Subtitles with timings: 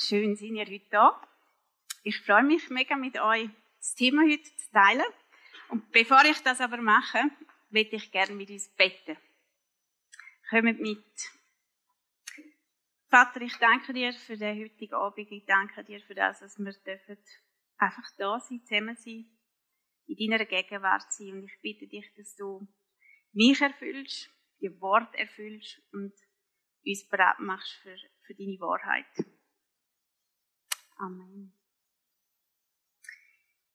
[0.00, 1.20] schön sind ihr heute da.
[2.02, 5.04] Ich freue mich mega mit euch, das Thema heute zu teilen.
[5.68, 7.18] Und bevor ich das aber mache,
[7.68, 9.16] möchte ich gerne mit uns beten.
[10.48, 11.04] Kommt mit.
[13.08, 15.30] Vater, ich danke dir für den heutigen Abend.
[15.30, 17.18] Ich danke dir für das, dass wir dürfen
[17.76, 19.26] einfach da sein, zusammen sein,
[20.06, 21.34] in deiner Gegenwart sein.
[21.34, 22.66] Und ich bitte dich, dass du
[23.32, 24.30] mich erfüllst,
[24.60, 26.12] die Wort erfüllst und
[26.84, 27.96] uns bereit machst für,
[28.26, 29.06] für deine Wahrheit.
[31.00, 31.52] Amen.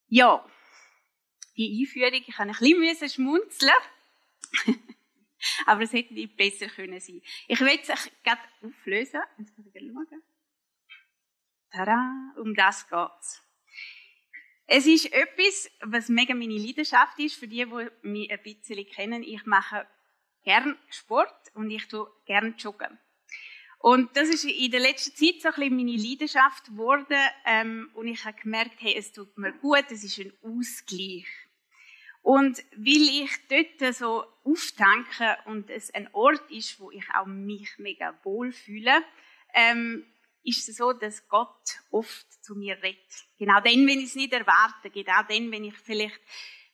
[0.08, 0.46] Ja,
[1.58, 3.74] die Einführung, ich habe ein bisschen schmunzeln
[5.66, 7.22] aber es hätte nicht besser können sein.
[7.48, 9.22] Ich will es gerade auflösen.
[9.40, 10.24] Jetzt muss ich schauen.
[11.72, 13.42] Tada, um das geht's.
[14.68, 19.24] Es ist etwas, was mega meine Leidenschaft ist, für die, die mich ein bisschen kennen.
[19.24, 19.88] Ich mache
[20.44, 23.00] gern Sport und ich tue gern joggen.
[23.88, 27.20] Und das ist in der letzten Zeit so ein bisschen meine Leidenschaft geworden.
[27.46, 31.28] Ähm, und ich habe gemerkt, hey, es tut mir gut, es ist ein Ausgleich.
[32.24, 37.78] Und weil ich dort so auftanke und es ein Ort ist, wo ich auch mich
[37.78, 39.04] mega wohl fühle,
[39.54, 40.04] ähm,
[40.44, 42.98] ist es so, dass Gott oft zu mir redet.
[43.38, 46.20] Genau dann, wenn ich es nicht erwarte, genau dann, wenn ich vielleicht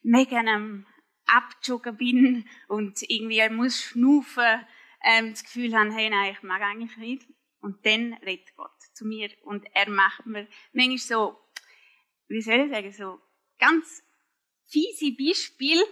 [0.02, 0.86] mega am
[1.26, 4.66] Abjoggen bin und irgendwie muss schnaufen,
[5.04, 7.28] ähm, das Gefühl habe, hey, nein, ich mag eigentlich nicht.
[7.62, 11.40] Und dann redet Gott zu mir und er macht mir manchmal so,
[12.28, 13.22] wie soll ich sagen, so
[13.60, 14.04] ganz
[14.68, 15.84] fiese Beispiel,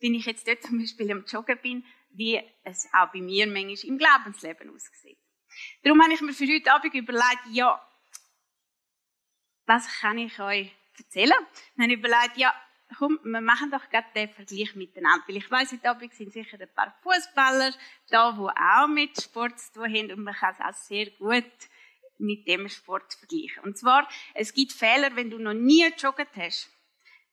[0.00, 3.90] wenn ich jetzt dort zum Beispiel am Joggen bin, wie es auch bei mir manchmal
[3.90, 5.18] im Glaubensleben aussieht.
[5.82, 7.80] Darum habe ich mir für heute Abend überlegt, ja,
[9.66, 11.30] was kann ich euch erzählen?
[11.76, 12.54] Dann habe ich überlegt, ja,
[12.96, 15.24] komm, wir machen doch gerade den Vergleich miteinander.
[15.26, 17.72] Weil ich weiss, heute Abend sind sicher ein paar Fußballer
[18.08, 21.44] da, die auch mit Sport zu tun haben und man kann es auch sehr gut
[22.18, 23.62] mit dem Sport vergleichen.
[23.62, 26.70] Und zwar, es gibt Fehler, wenn du noch nie jogget hast,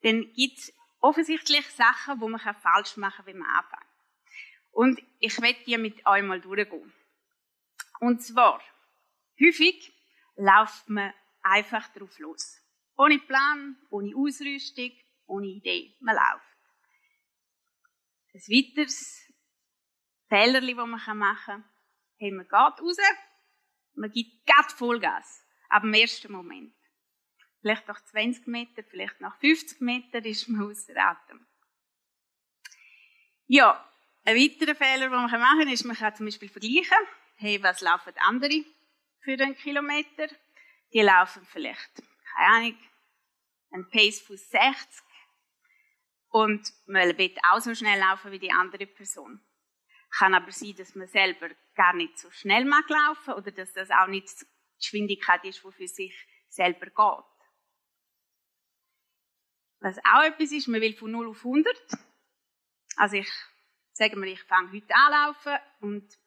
[0.04, 3.82] dann gibt es offensichtlich Sachen, die man falsch machen kann, wenn man anfängt.
[4.72, 6.94] Und ich werde die mit euch mal durchgehen.
[8.00, 8.62] Und zwar,
[9.42, 9.94] häufig
[10.36, 12.60] läuft man einfach drauf los.
[12.98, 14.92] Ohne Plan, ohne Ausrüstung,
[15.28, 15.96] ohne Idee.
[16.00, 16.56] Man läuft.
[18.34, 19.32] Ein weiteres
[20.28, 21.70] Fehlerli, das man machen kann,
[22.18, 22.98] hey, man geht raus,
[23.94, 25.44] man gibt gerade Vollgas.
[25.70, 26.76] Ab dem ersten Moment.
[27.62, 31.46] Vielleicht nach 20 Meter, vielleicht nach 50 Meter ist man außer Atem.
[33.48, 33.90] Ja,
[34.24, 36.98] ein weiterer Fehler, den man machen kann, ist, man kann zum Beispiel vergleichen.
[37.36, 38.64] Hey, was laufen andere
[39.20, 40.28] für einen Kilometer?
[40.94, 42.02] Die laufen vielleicht,
[42.36, 42.80] keine Ahnung,
[43.72, 45.05] ein Pace von 60
[46.36, 49.40] und man will auch so schnell laufen wie die andere Person.
[50.10, 53.90] Kann aber sein, dass man selber gar nicht so schnell mag laufen oder dass das
[53.90, 54.46] auch nicht die
[54.78, 56.14] Geschwindigkeit ist, die für sich
[56.50, 57.26] selber geht.
[59.80, 61.74] Was auch etwas ist, man will von 0 auf 100.
[62.98, 63.32] Also ich
[63.94, 66.18] sage mal, ich fange heute an laufen und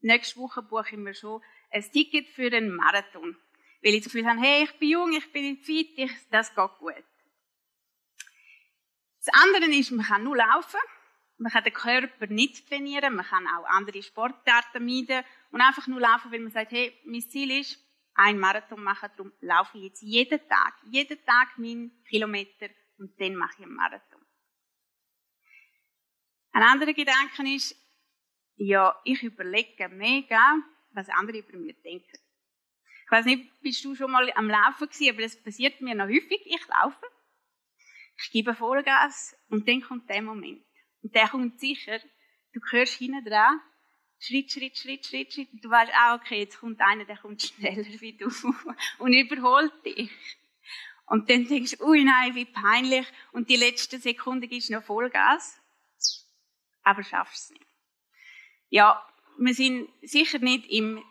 [0.00, 1.40] nächste Woche buche ich mir schon
[1.70, 3.36] ein Ticket für einen Marathon.
[3.80, 6.78] Weil ich das Gefühl habe, hey, ich bin jung, ich bin fit, ich, das geht
[6.80, 7.04] gut.
[9.24, 10.80] Das andere ist, man kann nur laufen.
[11.38, 13.14] Man kann den Körper nicht trainieren.
[13.14, 17.20] Man kann auch andere Sportarten meiden und einfach nur laufen, weil man sagt, hey, mein
[17.22, 17.78] Ziel ist,
[18.14, 22.68] ein Marathon machen, darum laufe ich jetzt jeden Tag, jeden Tag meinen Kilometer
[22.98, 24.20] und dann mache ich einen Marathon.
[26.52, 27.74] Ein anderer Gedanke ist,
[28.56, 30.58] ja, ich überlege mega,
[30.90, 32.18] was andere über mich denken.
[33.04, 36.06] Ich weiß nicht, bist du schon mal am Laufen gewesen, aber das passiert mir noch
[36.06, 36.42] häufig.
[36.44, 37.06] Ich laufe
[38.18, 40.62] ich gebe Vollgas und dann kommt der Moment.
[41.02, 41.98] Und der kommt sicher.
[42.52, 43.60] Du hörst hinten dran,
[44.18, 45.52] Schritt, Schritt, Schritt, Schritt, Schritt.
[45.52, 48.30] Und du weißt auch, okay, jetzt kommt einer, der kommt schneller wie du
[48.98, 50.10] und überholt dich.
[51.06, 53.06] Und dann denkst du, ui nein, wie peinlich.
[53.32, 55.60] Und die letzte Sekunde gibst du noch Vollgas.
[56.84, 57.66] Aber schaffst es nicht.
[58.68, 59.04] Ja,
[59.38, 61.02] wir sind sicher nicht im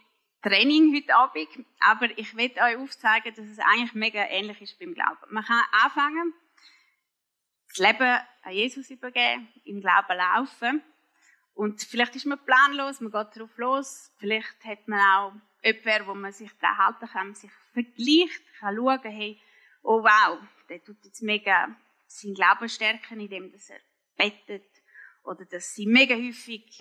[0.41, 1.47] Training heute Abend,
[1.79, 5.19] aber ich will euch aufzeigen, dass es eigentlich mega ähnlich ist beim Glauben.
[5.29, 6.33] Man kann anfangen,
[7.71, 10.83] das Leben an Jesus übergeben, im Glauben laufen.
[11.53, 14.11] Und vielleicht ist man planlos, man geht darauf los.
[14.17, 15.33] Vielleicht hat man auch
[15.63, 19.41] jemanden, wo man sich daran halten kann, sich vergleicht, kann schauen, hey,
[19.83, 20.39] oh wow,
[20.69, 21.75] der tut jetzt mega
[22.07, 23.79] seinen Glauben stärken, indem er
[24.17, 24.67] bettet
[25.23, 26.79] oder dass sie mega häufig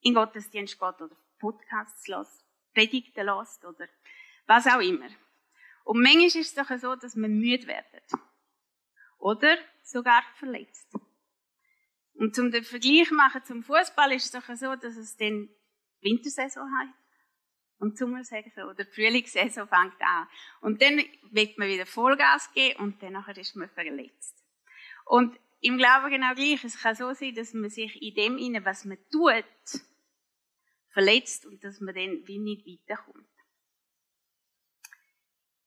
[0.00, 2.44] in Gottesdienst geht oder Podcasts lässt,
[2.74, 3.88] Predigten lässt oder
[4.46, 5.08] was auch immer.
[5.84, 8.22] Und manchmal ist es doch so, dass man müde wird.
[9.22, 10.92] Oder sogar verletzt.
[12.14, 15.48] Und zum den Vergleich machen zum Fußball ist es doch so, dass es dann
[16.00, 16.88] Wintersaison hat
[17.78, 20.26] Und Sommersaison oder die Frühlingssaison fängt an.
[20.60, 24.44] Und dann wird man wieder Vollgas geben und dann ist man verletzt.
[25.04, 26.64] Und im Glauben genau gleich.
[26.64, 29.44] Es kann so sein, dass man sich in dem inne, was man tut,
[30.88, 33.28] verletzt und dass man dann wie nicht weiterkommt.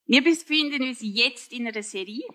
[0.08, 2.28] Wir befinden uns jetzt in einer Serie,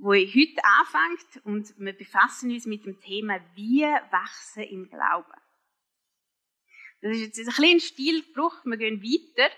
[0.00, 5.32] wo heute anfängt und wir befassen uns mit dem Thema, wie wachsen im Glauben.
[7.02, 9.50] Das ist jetzt ein kleiner Stilbruch, wir gehen weiter.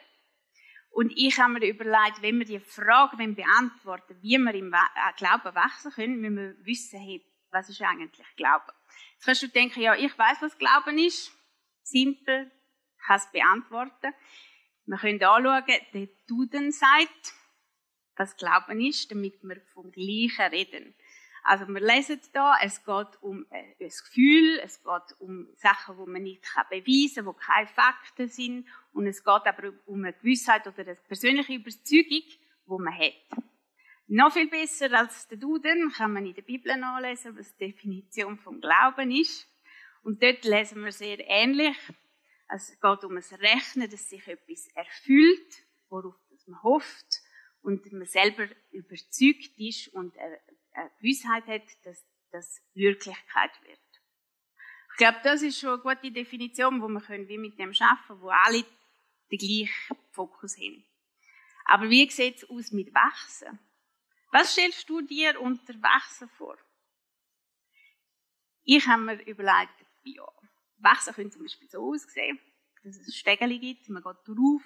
[0.91, 4.79] Und ich habe mir überlegt, wenn wir die Frage beantworten wie wir im äh,
[5.17, 8.73] Glauben wachsen können, müssen wir wissen, hey, was ist eigentlich Glauben?
[9.15, 11.33] Jetzt kannst du denken, ja, ich weiß, was Glauben ist.
[11.83, 12.51] Simpel,
[13.07, 14.13] kann es beantworten.
[14.87, 15.65] Wir können anschauen,
[15.95, 17.33] der Duden sagt,
[18.23, 20.95] was Glauben ist, damit wir vom Gleichen reden.
[21.45, 26.11] Also wir lesen da, es geht um äh, ein Gefühl, es geht um Sachen, die
[26.11, 28.69] man nicht beweisen kann, die keine Fakten sind.
[28.93, 33.43] Und es geht aber um eine Gewissheit oder eine persönliche Überzeugung, die man hat.
[34.07, 38.39] Noch viel besser als der Duden kann man in der Bibel nachlesen, was die Definition
[38.39, 39.49] vom Glauben ist.
[40.05, 41.77] Und dort lesen wir sehr ähnlich.
[42.49, 46.15] Es geht um das Rechnen, dass sich etwas erfüllt, worauf
[46.47, 47.22] man hofft
[47.63, 53.79] und man selber überzeugt ist und eine Gewissheit hat, dass das Wirklichkeit wird.
[54.91, 58.21] Ich glaube, das ist schon eine gute Definition, wo wir können wie mit dem schaffen,
[58.21, 58.65] wo alle
[59.31, 60.85] den gleichen Fokus haben.
[61.67, 63.59] Aber wie sieht es aus mit Wachsen?
[64.33, 66.59] Was stellst du dir unter Wachsen vor?
[68.65, 70.27] Ich habe mir überlegt, ja,
[70.79, 72.39] Wachsen könnte zum Beispiel so aussehen,
[72.83, 74.63] dass es Stegeli gibt, man geht drauf,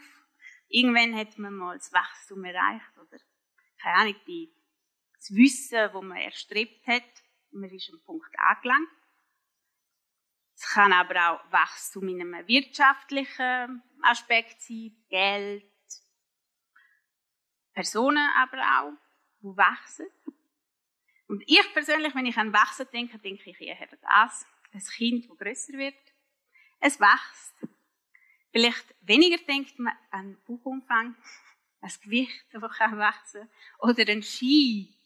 [0.68, 3.18] irgendwann hat man mal das Wachstum erreicht oder,
[3.80, 4.52] keine Ahnung, die
[5.14, 7.02] das Wissen, das man erstrebt hat.
[7.50, 8.88] Man ist am Punkt angelangt.
[10.54, 15.70] Es kann aber auch Wachstum in einem wirtschaftlichen Aspekt sein, Geld,
[17.74, 18.92] Personen aber auch,
[19.42, 20.06] die wachsen.
[21.28, 25.28] Und ich persönlich, wenn ich an Wachsen denke, denke ich eher an das, ein Kind,
[25.28, 25.94] das grösser wird.
[26.80, 27.54] Es wächst.
[28.56, 31.14] Vielleicht weniger denkt man an Bauchumfang,
[31.82, 33.46] das Gewicht, das kann wachsen,
[33.80, 34.96] oder ein Ski,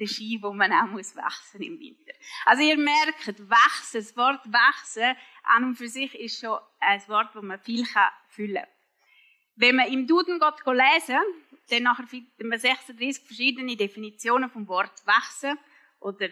[0.00, 2.14] der Ski, wo man auch muss wachsen im Winter.
[2.46, 7.34] Also ihr merkt, wachsen, das Wort wachsen an und für sich ist schon ein Wort,
[7.34, 8.68] wo man viel kann füllen kann.
[9.56, 11.20] Wenn man im Duden geht lesen,
[11.68, 15.58] dann nachher findet man 36 verschiedene Definitionen vom Wort wachsen
[16.00, 16.30] oder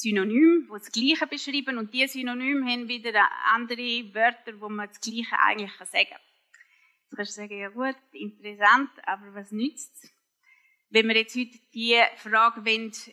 [0.00, 5.00] Synonym, die das Gleiche beschreiben und diese Synonyme haben wieder andere Wörter, wo man das
[5.00, 6.20] Gleiche eigentlich sagen kann.
[7.02, 10.12] Jetzt kannst du sagen, ja gut, interessant, aber was nützt es?
[10.90, 12.62] wenn wir jetzt heute die Frage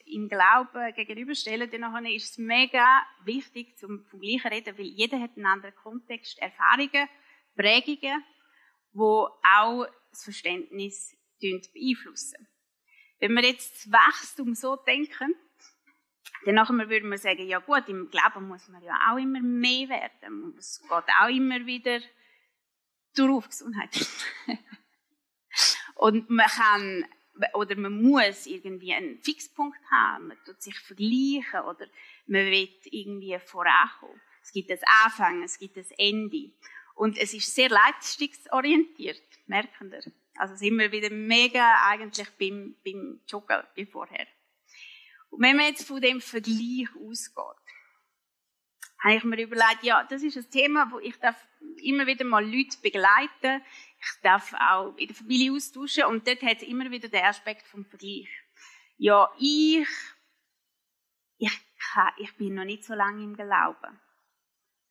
[0.05, 2.85] im Glauben gegenüberstellen, dann ist es mega
[3.25, 7.09] wichtig, zum vom Gleichen reden, weil jeder hat einen anderen Kontext, Erfahrungen,
[7.55, 8.23] Prägungen,
[8.93, 12.47] wo auch das Verständnis beeinflussen.
[13.19, 15.35] Wenn wir jetzt das Wachstum so denken,
[16.45, 19.89] dann nachher würden wir sagen, ja gut, im Glauben muss man ja auch immer mehr
[19.89, 20.55] werden.
[20.57, 21.99] Es geht auch immer wieder
[23.15, 24.07] durch Gesundheit.
[25.95, 27.05] Und man kann
[27.53, 31.85] oder man muss irgendwie einen Fixpunkt haben, man tut sich vergleichen oder
[32.27, 34.21] man will irgendwie vorankommen.
[34.41, 36.51] Es gibt das Anfang, es gibt das Ende.
[36.93, 40.01] Und es ist sehr leistungsorientiert, merken wir.
[40.37, 44.27] Also sind wir wieder mega eigentlich beim, beim Joggen wie vorher.
[45.35, 47.65] Und wenn man jetzt von dem Vergleich ausgeht,
[49.03, 51.35] habe ich mir überlegt, ja, das ist ein Thema, wo ich darf
[51.83, 53.61] immer wieder mal Leute begleiten.
[53.99, 57.67] Ich darf auch in der Familie austauschen und dort hat es immer wieder den Aspekt
[57.67, 58.29] vom Vergleich.
[58.95, 59.85] Ja, ich,
[61.37, 61.59] ich,
[61.91, 63.99] kann, ich bin noch nicht so lange im Glauben.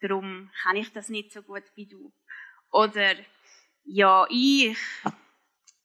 [0.01, 2.13] Darum kann ich das nicht so gut wie du.
[2.71, 3.15] Oder,
[3.85, 4.77] ja, ich,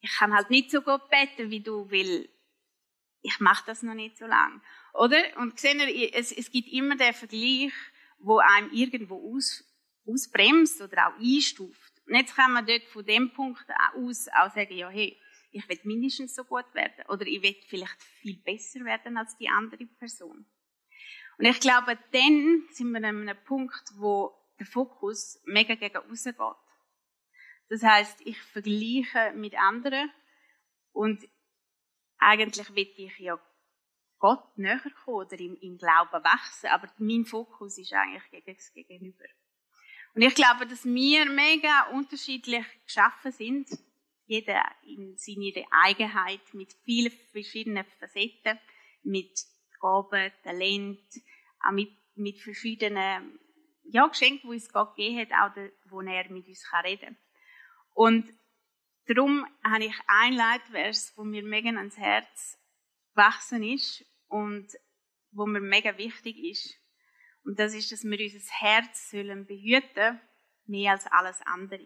[0.01, 2.27] ich kann halt nicht so gut beten wie du, weil
[3.21, 4.61] ich mache das noch nicht so lange.
[4.93, 5.21] Oder?
[5.37, 7.73] Und sehen wir, es, es gibt immer den Vergleich,
[8.19, 9.63] wo einem irgendwo aus,
[10.05, 11.93] ausbremst oder auch einstuft.
[12.07, 15.19] Und jetzt kann man dort von dem Punkt aus auch sagen, ja, hey,
[15.51, 19.49] ich will mindestens so gut werden oder ich will vielleicht viel besser werden als die
[19.49, 20.45] andere Person.
[21.37, 26.33] Und ich glaube, dann sind wir an einem Punkt, wo der Fokus mega gegen außen
[26.33, 26.55] geht.
[27.69, 30.11] Das heißt, ich vergleiche mit anderen
[30.91, 31.23] und
[32.19, 33.39] eigentlich will ich ja
[34.19, 38.73] Gott näher kommen oder im, im Glauben wachsen, aber mein Fokus ist eigentlich gegen das
[38.73, 39.25] Gegenüber.
[40.13, 43.69] Und ich glaube, dass wir mega unterschiedlich geschaffen sind,
[44.25, 48.59] jeder in seiner Eigenheit, mit vielen verschiedenen Facetten,
[49.03, 49.39] mit
[49.79, 50.99] Gaben, Talent,
[51.65, 53.39] auch mit, mit verschiedenen
[53.85, 57.17] ja, Geschenken, die uns Gott gegeben hat, auch wo er mit uns reden kann.
[57.93, 58.33] Und
[59.09, 62.59] darum habe ich ein Leitvers, wo mir mega ans Herz
[63.15, 64.67] gewachsen ist und
[65.31, 66.75] wo mir mega wichtig ist.
[67.43, 70.19] Und das ist, dass wir unser Herz sollen behüten,
[70.65, 71.85] mehr als alles andere.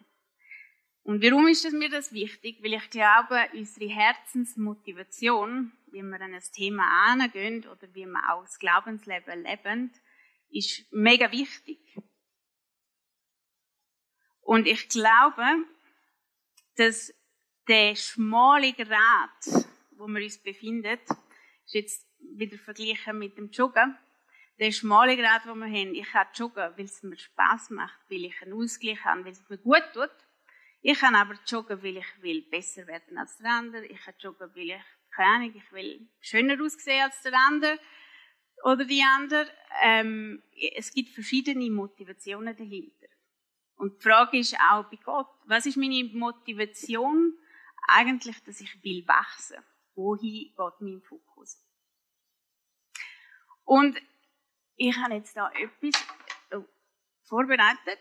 [1.03, 2.63] Und warum ist mir das wichtig?
[2.63, 8.43] Weil ich glaube, unsere Herzensmotivation, wie wir an ein Thema angehen oder wie wir auch
[8.43, 9.91] das Glaubensleben leben,
[10.49, 11.79] ist mega wichtig.
[14.41, 15.65] Und ich glaube,
[16.75, 17.13] dass
[17.67, 20.99] der schmale Grat, wo wir uns befinden,
[21.65, 23.97] ist jetzt wieder verglichen mit dem Joggen,
[24.59, 28.25] der schmale Grad, wo wir haben, ich kann joggen, weil es mir Spaß macht, weil
[28.25, 30.11] ich einen Ausgleich habe, weil es mir gut tut.
[30.81, 33.85] Ich kann aber joggen, weil ich will besser werden als der andere.
[33.85, 34.83] Ich kann joggen, weil ich,
[35.15, 37.79] keine Ahnung, ich will schöner aussehen als der andere
[38.63, 39.49] oder die andere.
[39.81, 40.43] Ähm,
[40.75, 43.07] es gibt verschiedene Motivationen dahinter.
[43.75, 47.37] Und die Frage ist auch bei Gott, was ist meine Motivation
[47.87, 49.57] eigentlich, dass ich will wachsen?
[49.95, 51.61] Wohin geht mein Fokus?
[53.65, 53.99] Und
[54.75, 56.05] ich habe jetzt da etwas
[56.51, 56.65] oh,
[57.23, 57.99] vorbereitet.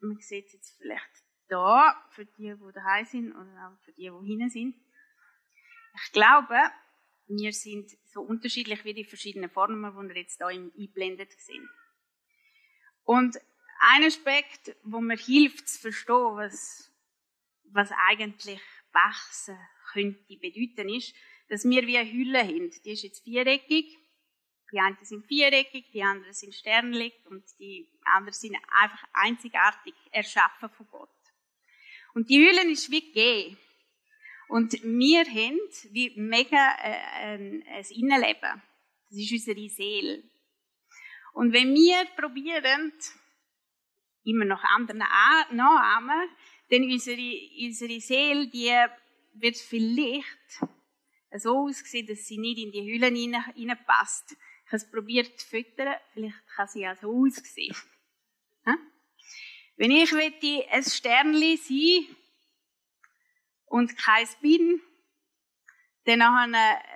[0.00, 4.10] Man sieht es jetzt vielleicht da, für die, die daheim sind oder auch für die,
[4.10, 4.74] die hinten sind.
[5.94, 6.58] Ich glaube,
[7.26, 11.68] wir sind so unterschiedlich wie die verschiedenen Formen, die wir jetzt hier eingeblendet sind.
[13.04, 13.38] Und
[13.92, 16.90] ein Aspekt, wo mir hilft zu verstehen, was,
[17.72, 18.60] was eigentlich
[18.92, 19.58] wachsen
[19.92, 21.14] könnte bedeuten, ist,
[21.48, 22.70] dass wir wie eine Hülle haben.
[22.84, 23.98] Die ist jetzt viereckig.
[24.72, 30.68] Die einen sind viereckig, die anderen sind sternlich und die anderen sind einfach einzigartig erschaffen
[30.70, 31.10] von Gott.
[32.14, 33.58] Und die Hülle ist wie gegeben.
[34.48, 35.60] Und wir haben
[35.90, 38.62] wie mega äh, ein, ein Innenleben.
[39.10, 40.22] Das ist unsere Seele.
[41.34, 42.92] Und wenn wir probieren,
[44.24, 46.28] immer noch anderen nachahmen,
[46.70, 48.72] dann unsere, unsere Seele, die
[49.34, 50.60] wird vielleicht
[51.36, 54.32] so aussehen, dass sie nicht in die Hülle hineinpasst.
[54.32, 57.76] Ich habe es probiert zu füttern, vielleicht kann sie auch so aussehen.
[59.76, 62.16] Wenn ich möchte ein Sternli sein
[63.66, 64.80] und keins bin,
[66.04, 66.20] dann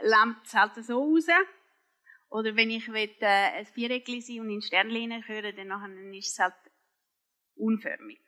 [0.03, 1.27] lampt es halt so raus.
[2.31, 6.55] Oder wenn ich möchte, ein Viereckli sein und in Sternli hineingehören, dann ist es halt
[7.59, 8.21] unförmig.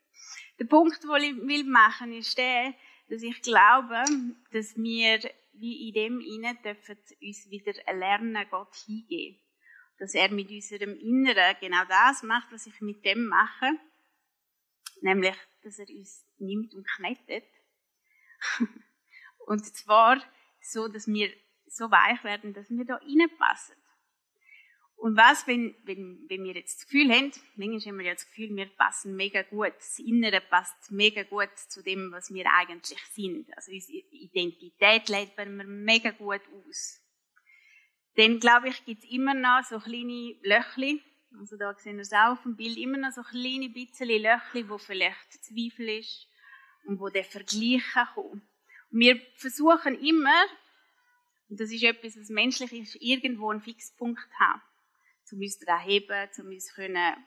[0.59, 2.75] Der Punkt, den ich will machen, ist der,
[3.09, 4.05] dass ich glaube,
[4.53, 5.21] dass wir
[5.53, 9.41] wie in dem Innen dürfen uns wieder lernen, Gott hingeben.
[9.99, 13.73] Dass er mit unserem Inneren genau das macht, was ich mit dem mache.
[15.03, 17.45] Nämlich, dass er uns nimmt und knettet.
[19.47, 20.23] und zwar
[20.63, 21.31] so, dass wir
[21.67, 23.77] so weich werden, dass wir da reinpassen.
[25.01, 28.27] Und was, wenn, wenn, wenn wir jetzt das Gefühl haben, manchmal haben wir ja das
[28.27, 33.01] Gefühl, wir passen mega gut, das Innere passt mega gut zu dem, was wir eigentlich
[33.15, 33.49] sind.
[33.57, 37.01] Also unsere Identität leben wir mega gut aus.
[38.17, 41.03] Dann, glaube ich, gibt es immer noch so kleine Löchli,
[41.39, 44.69] also da sehen wir es auch auf dem Bild, immer noch so kleine bisschen Löchli,
[44.69, 46.29] wo vielleicht Zweifel ist
[46.85, 48.43] und wo der Vergleich kann kommen.
[48.91, 50.45] Wir versuchen immer,
[51.49, 54.61] und das ist etwas, was menschlich ist, irgendwo einen Fixpunkt haben
[55.33, 57.27] um uns daran heben, um uns können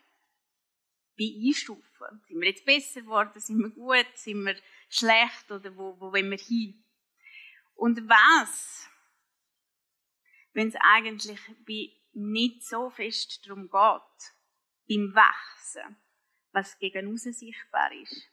[1.15, 2.21] wie einstufen.
[2.27, 3.39] Sind wir jetzt besser geworden?
[3.39, 4.07] Sind wir gut?
[4.15, 4.55] Sind wir
[4.89, 5.51] schlecht?
[5.51, 6.83] Oder wo, wo wollen wir hin?
[7.75, 8.89] Und was,
[10.53, 11.39] wenn es eigentlich
[12.13, 14.33] nicht so fest darum geht,
[14.87, 15.97] beim Wachsen,
[16.51, 18.29] was gegen außen sichtbar ist?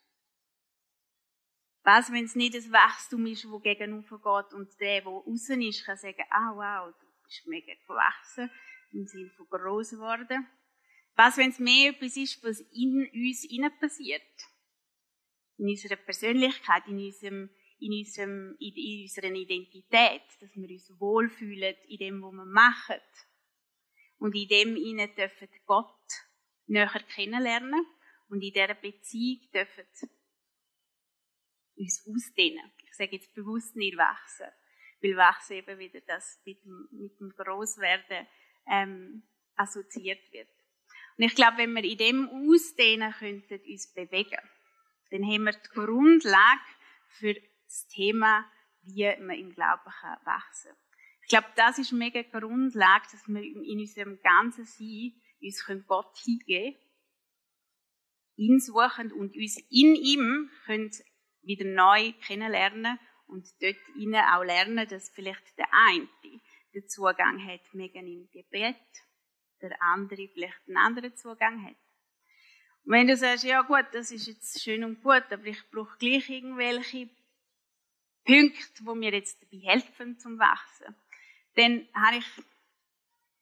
[1.82, 5.84] Was, wenn es nicht das Wachstum ist, das gegen geht und der, der außen ist,
[5.84, 8.50] kann sagen, ah wow, du bist mega gewachsen,
[8.92, 10.46] im Sinne von groß geworden.
[11.16, 14.22] Was, wenn es mehr etwas ist, was in uns innen passiert?
[15.58, 21.98] In unserer Persönlichkeit, in, unserem, in, unserem, in unserer Identität, dass wir uns wohlfühlen in
[21.98, 23.00] dem, was wir machen.
[24.18, 25.86] Und in dem innen dürfen Gott
[26.66, 27.86] näher kennenlernen
[28.28, 29.84] und in dieser Beziehung dürfen
[31.76, 32.72] uns ausdehnen.
[32.84, 34.46] Ich sage jetzt bewusst nicht wachsen,
[35.02, 38.26] weil wachsen eben wieder das mit dem, mit dem Großwerden
[38.70, 39.22] ähm,
[39.56, 40.48] assoziiert wird.
[41.18, 44.38] Und ich glaube, wenn wir in dem Ausdehnen könnten, uns bewegen,
[45.10, 46.60] dann haben wir die Grundlage
[47.18, 48.50] für das Thema,
[48.82, 49.84] wie man im Glauben
[50.24, 50.76] wachsen kann.
[51.22, 55.12] Ich glaube, das ist mega Grundlage, dass wir in unserem ganzen Sein
[55.42, 56.90] uns Gott hingeben können,
[58.36, 60.90] ihn suchen und uns in ihm können
[61.42, 66.08] wieder neu kennenlernen und dort ihnen auch lernen, dass vielleicht der eine
[66.74, 68.76] den Zugang hat, mega im Gebet,
[69.60, 71.76] der andere vielleicht einen anderen Zugang hat.
[72.84, 75.96] Und wenn du sagst, ja gut, das ist jetzt schön und gut, aber ich brauche
[75.98, 77.10] gleich irgendwelche
[78.24, 80.94] Punkte, wo mir jetzt dabei helfen zum Wachsen,
[81.56, 82.26] dann habe ich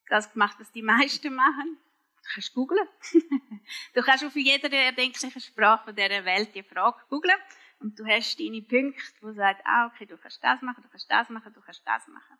[0.09, 1.79] das gemacht, was die meisten machen.
[2.17, 2.89] Du kannst googlen.
[3.95, 7.37] du kannst auf jeder erdenklichen Sprache dieser Welt die Frage googlen
[7.81, 10.89] und du hast deine Punkte, wo du sagst, ah, okay, du kannst das machen, du
[10.89, 12.39] kannst das machen, du kannst das machen.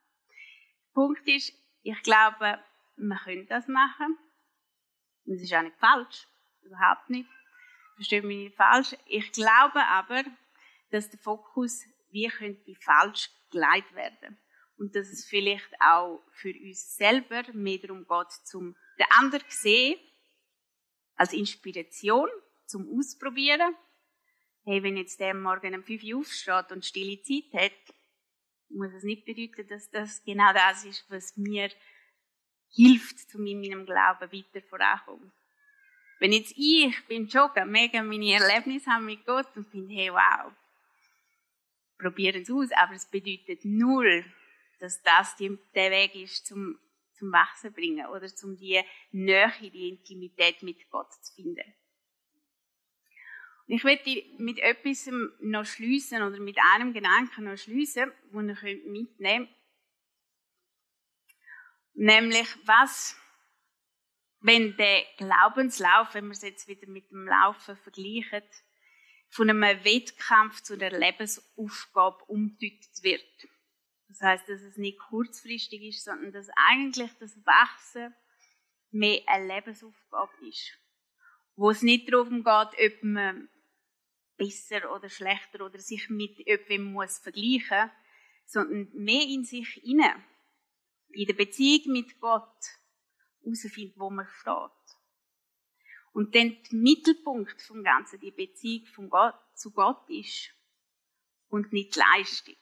[0.93, 1.53] Punkt ist,
[1.83, 2.63] ich glaube,
[2.97, 4.19] man könnte das machen.
[5.25, 6.27] Und es ist auch nicht falsch.
[6.63, 7.29] Überhaupt nicht.
[7.97, 8.97] Versteht mich nicht falsch.
[9.07, 10.25] Ich glaube aber,
[10.91, 14.39] dass der Fokus, wie könnte falsch geleitet werden.
[14.77, 19.99] Und dass es vielleicht auch für uns selber mehr darum geht, zum den anderen sehen,
[21.17, 22.29] als Inspiration,
[22.67, 23.75] zum Ausprobieren.
[24.65, 27.95] Hey, wenn jetzt der morgen um 5 Uhr aufsteht und stille Zeit hat,
[28.71, 31.71] muss es nicht bedeuten, dass das genau das ist, was mir
[32.75, 35.33] hilft, um in meinem Glauben weiter voranzukommen.
[36.21, 40.53] Wenn jetzt ich beim Joggen mega meine Erlebnisse habe mit Gott und finde, hey, wow,
[41.97, 44.25] probieren es aus, aber es bedeutet null,
[44.81, 46.79] dass das die, der Weg ist zum,
[47.15, 48.81] zum Wachsen bringen oder zum die
[49.13, 51.75] Nähe, die Intimität mit Gott zu finden.
[53.69, 55.11] Und ich möchte mit etwas
[55.41, 59.59] noch schließen oder mit einem Gedanken noch schließen, den ich mitnehmen könnt.
[61.95, 63.17] Nämlich, was
[64.41, 68.43] wenn der Glaubenslauf, wenn wir es jetzt wieder mit dem Laufen vergleichen,
[69.29, 73.49] von einem Wettkampf zu einer Lebensaufgabe umgedeutet wird.
[74.09, 78.15] Das heißt, dass es nicht kurzfristig ist, sondern dass eigentlich das Wachsen
[78.91, 80.79] mehr eine Lebensaufgabe ist.
[81.57, 83.51] Wo es nicht darum geht, ob man
[84.39, 87.91] besser oder schlechter oder sich mit jemandem muss vergleichen,
[88.47, 90.25] sondern mehr in sich hinein.
[91.11, 92.65] In der Beziehung mit Gott
[93.43, 94.71] herausfindet, wo man steht.
[96.13, 100.55] Und dann der Mittelpunkt vom Ganzen, die Beziehung von Gott, zu Gott ist
[101.49, 102.57] und nicht die Leistung.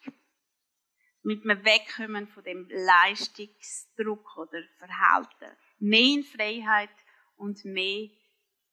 [1.23, 5.56] Damit wir wegkommen von dem Leistungsdruck oder Verhalten.
[5.78, 6.95] Mehr in Freiheit
[7.36, 8.08] und mehr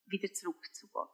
[0.05, 1.09] wieder zurück zu Gott.